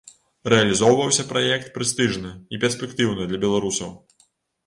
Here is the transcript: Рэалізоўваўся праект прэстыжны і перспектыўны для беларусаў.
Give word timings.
Рэалізоўваўся 0.51 1.25
праект 1.31 1.67
прэстыжны 1.75 2.31
і 2.57 2.59
перспектыўны 2.63 3.27
для 3.31 3.39
беларусаў. 3.45 3.93